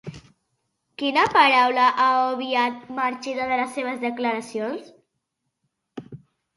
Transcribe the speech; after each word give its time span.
Quina 1.01 1.25
paraula 1.35 1.83
ha 1.91 2.07
obviat 2.23 2.89
Marchena 3.03 3.49
de 3.55 3.63
les 3.63 3.73
seves 3.79 4.03
declaracions? 4.09 4.93